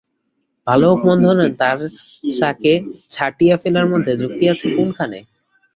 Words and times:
ভালো 0.67 0.85
হোক 0.91 0.99
মন্দ 1.07 1.25
হোক, 1.31 1.51
তার 1.61 1.77
সাকে 2.31 2.73
ছাঁটিয়া 3.09 3.55
ফেলার 3.61 3.87
মধ্যে 3.93 4.13
যুক্তি 4.21 4.45
আছে 4.53 4.67
কোনখানে? 4.75 5.19